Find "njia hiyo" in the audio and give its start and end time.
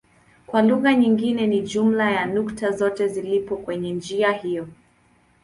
3.93-4.67